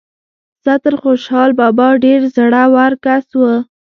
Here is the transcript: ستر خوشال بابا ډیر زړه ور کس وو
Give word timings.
ستر 0.63 0.93
خوشال 1.01 1.49
بابا 1.59 1.87
ډیر 2.03 2.21
زړه 2.35 2.63
ور 2.75 2.93
کس 3.05 3.25
وو 3.39 3.53